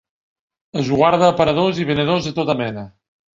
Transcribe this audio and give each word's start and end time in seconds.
Esguarda 0.83 1.27
aparadors 1.33 1.83
i 1.83 1.87
venedores 1.91 2.31
de 2.31 2.35
tota 2.41 2.57
mena. 2.65 2.89